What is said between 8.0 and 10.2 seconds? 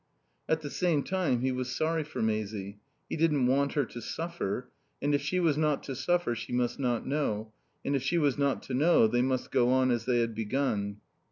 she was not to know they must go on as they